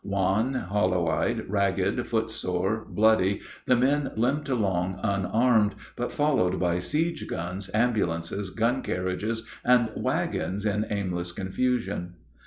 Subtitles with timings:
[0.03, 6.79] Wan, hollow eyed, ragged, foot sore, bloody, the men limped along unarmed, but followed by
[6.79, 12.15] siege guns, ambulances, gun carriages, and wagons in aimless confusion.